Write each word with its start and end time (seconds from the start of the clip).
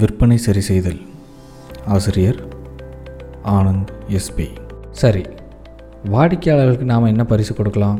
விற்பனை 0.00 0.36
சரி 0.36 0.60
செய்தல். 0.60 1.00
ஆசிரியர் 1.94 2.38
ஆனந்த் 3.54 3.90
எஸ்பி 4.16 4.46
சரி 5.00 5.22
வாடிக்கையாளர்களுக்கு 6.12 6.86
நாம் 6.92 7.08
என்ன 7.10 7.24
பரிசு 7.24 7.52
கொடுக்கலாம்? 7.54 7.98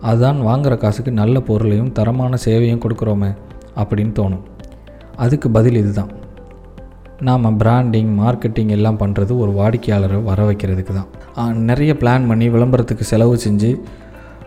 அதுதான் 0.00 0.40
வாங்குகிற 0.42 0.76
காசுக்கு 0.76 1.12
நல்ல 1.20 1.40
பொருளையும் 1.40 1.92
தரமான 1.98 2.40
சேவையும் 2.44 2.82
கொடுக்குறோமே 2.84 3.30
அப்படின்னு 3.82 4.12
தோணும். 4.18 4.44
அதுக்கு 5.16 5.50
பதில் 5.50 5.80
இதுதான். 5.82 6.12
நாம் 7.28 7.56
பிராண்டிங் 7.56 8.12
மார்க்கெட்டிங் 8.20 8.74
எல்லாம் 8.78 9.00
பண்ணுறது 9.04 9.32
ஒரு 9.44 9.54
வாடிக்கையாளரை 9.62 10.20
வர 10.22 10.50
வைக்கிறதுக்கு 10.50 10.92
தான். 10.98 11.56
நிறைய 11.70 11.92
பிளான் 12.02 12.28
பண்ணி 12.28 12.48
விளம்பரத்துக்கு 12.48 13.10
செலவு 13.14 13.36
செஞ்சு 13.48 13.72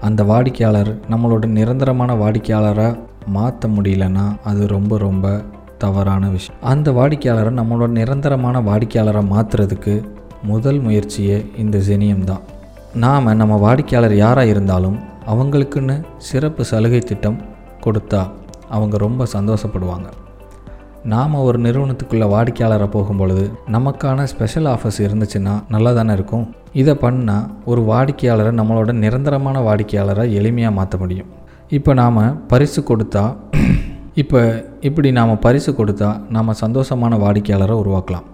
அந்த 0.01 0.23
வாடிக்கையாளர் 0.23 0.95
நம்மளோட 1.09 1.45
நிரந்தரமான 1.57 2.13
வாடிக்கையாளராக 2.23 2.99
மாற்ற 3.27 3.69
முடியலன்னா 3.69 4.25
அது 4.43 4.63
ரொம்ப 4.67 4.97
ரொம்ப 4.97 5.27
தவறான 5.77 6.29
விஷயம். 6.29 6.59
அந்த 6.61 6.91
வாடிக்கையாளரை 6.91 7.51
நம்மளோட 7.59 7.87
நிரந்தரமான 7.87 8.61
வாடிக்கையாளராக 8.61 9.31
மாற்றுறதுக்கு 9.33 9.93
முதல் 10.43 10.79
முயற்சியே 10.79 11.37
இந்த 11.57 11.77
ஜெனியம் 11.77 12.23
தான் 12.23 12.43
நாம் 13.03 13.37
நம்ம 13.41 13.55
வாடிக்கையாளர் 13.65 14.15
யாராக 14.15 14.51
இருந்தாலும் 14.53 14.97
அவங்களுக்குன்னு 15.31 15.95
சிறப்பு 16.17 16.65
சலுகை 16.65 16.99
திட்டம் 16.99 17.39
கொடுத்தா 17.85 18.21
அவங்க 18.69 18.97
ரொம்ப 18.97 19.25
சந்தோஷப்படுவாங்க. 19.33 20.07
நாம் 21.13 21.33
ஒரு 21.33 21.57
நிறுவனத்துக்குள்ளே 21.59 22.27
வாடிக்கையாளராக 22.33 22.89
போகும்பொழுது 22.95 23.43
நமக்கான 23.71 24.23
ஸ்பெஷல் 24.23 24.65
ஆஃபர்ஸ் 24.65 24.99
இருந்துச்சுன்னா 25.07 25.53
நல்லா 25.69 25.91
தானே 25.91 26.13
இருக்கும். 26.13 26.45
இதை 26.81 26.93
பண்ணால் 27.01 27.49
ஒரு 27.65 27.81
வாடிக்கையாளரை 27.81 28.53
நம்மளோட 28.59 28.91
நிரந்தரமான 29.03 29.59
வாடிக்கையாளராக 29.61 30.35
எளிமையாக 30.39 30.77
மாற்ற 30.79 30.97
முடியும். 30.97 31.29
இப்போ 31.69 31.93
நாம் 31.93 32.47
பரிசு 32.47 32.81
கொடுத்தா 32.81 33.23
இப்போ 34.21 34.41
இப்படி 34.87 35.09
நாம் 35.17 35.41
பரிசு 35.45 35.71
கொடுத்தா 35.77 36.09
நாம் 36.35 36.59
சந்தோஷமான 36.61 37.13
வாடிக்கையாளரை 37.23 37.75
உருவாக்கலாம். 37.81 38.27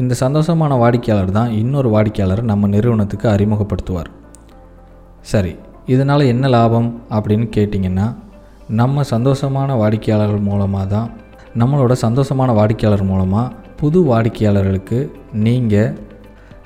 இந்த 0.00 0.16
சந்தோஷமான 0.24 0.72
வாடிக்கையாளர் 0.82 1.36
தான் 1.36 1.52
இன்னொரு 1.60 1.88
வாடிக்கையாளரை 1.94 2.42
நம்ம 2.50 2.68
நிறுவனத்துக்கு 2.74 3.26
அறிமுகப்படுத்துவார். 3.34 4.10
சரி 5.32 5.52
இதனால் 5.92 6.30
என்ன 6.32 6.48
லாபம் 6.54 6.90
அப்படின்னு 7.16 7.46
கேட்டிங்கன்னா 7.56 8.06
நம்ம 8.80 9.04
சந்தோஷமான 9.14 9.76
வாடிக்கையாளர்கள் 9.82 10.46
மூலமாக 10.50 10.86
தான் 10.94 11.08
நம்மளோட 11.60 11.92
சந்தோஷமான 12.04 12.52
வாடிக்கையாளர் 12.58 13.08
மூலமாக 13.12 13.52
புது 13.80 14.00
வாடிக்கையாளர்களுக்கு 14.10 14.98
நீங்கள் 15.46 15.90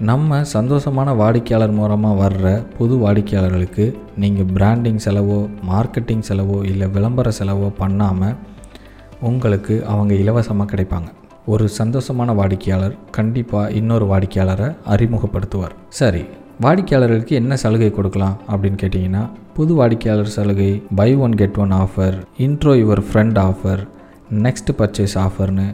நம்ம 0.08 0.36
சந்தோஷமான 0.53 1.08
வாடிக்கையாளர் 1.19 1.75
மூலமாக 1.78 2.14
வர்ற 2.20 2.47
புது 2.77 2.95
வாடிக்கையாளர்களுக்கு 3.03 3.84
நீங்கள் 4.22 4.48
பிராண்டிங் 4.56 4.98
செலவோ 5.05 5.36
மார்க்கெட்டிங் 5.69 6.25
செலவோ 6.28 6.56
இல்லை 6.70 6.86
விளம்பர 6.95 7.31
செலவோ 7.39 7.69
பண்ணாமல் 7.81 8.34
உங்களுக்கு 9.28 9.75
அவங்க 9.92 10.12
இலவசமாக 10.23 10.69
கிடைப்பாங்க. 10.73 11.08
ஒரு 11.53 11.67
சந்தோஷமான 11.78 12.34
வாடிக்கையாளர் 12.41 12.98
கண்டிப்பாக 13.19 13.70
இன்னொரு 13.80 14.08
வாடிக்கையாளரை 14.12 14.69
அறிமுகப்படுத்துவார். 14.95 15.77
சரி 16.00 16.25
வாடிக்கையாளர்களுக்கு 16.67 17.41
என்ன 17.42 17.61
சலுகை 17.67 17.92
கொடுக்கலாம் 18.00 18.36
அப்படின்னு 18.50 18.83
கேட்டிங்கன்னா 18.84 19.25
புது 19.55 19.73
வாடிக்கையாளர் 19.83 20.34
சலுகை 20.39 20.70
buy 21.00 21.11
one 21.25 21.41
get 21.42 21.58
one 21.64 21.78
offer 21.84 22.14
intro 22.48 22.75
your 22.83 23.06
friend 23.08 23.41
offer 23.48 23.83
next 24.47 24.78
purchase 24.78 25.19
ஆஃபர்னு 25.27 25.69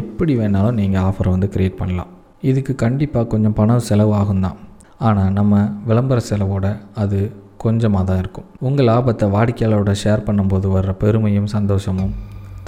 எப்படி 0.00 0.34
வேணாலும் 0.42 0.80
நீங்கள் 0.82 1.04
ஆஃபரை 1.08 1.30
வந்து 1.36 1.54
க்ரியேட் 1.56 1.82
பண்ணலாம். 1.82 2.12
இதுக்கு 2.40 2.74
கண்டிப்பாக 2.74 3.26
கொஞ்சம் 3.26 3.52
பணம் 3.52 3.86
செலவாகும் 3.88 4.40
தான். 4.40 4.58
ஆனால் 4.98 5.32
நம்ம 5.32 5.68
விளம்பர 5.84 6.20
செலவோட 6.30 6.66
அது 6.94 7.18
கொஞ்சமாக 7.56 8.04
தான் 8.04 8.18
இருக்கும். 8.18 8.46
உங்கள் 8.60 8.86
லாபத்தை 8.86 9.26
வாடிக்கையாளரோட 9.34 9.94
ஷேர் 10.04 10.26
பண்ணும்போது 10.28 10.68
வர்ற 10.76 10.92
பெருமையும் 10.92 11.52
சந்தோஷமும் 11.56 12.14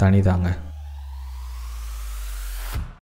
தனிதாங்க. 0.03 0.49